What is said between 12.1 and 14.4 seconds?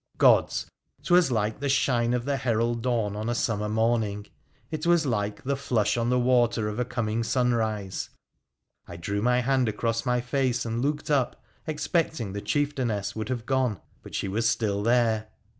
the chieftainess would have gone, but she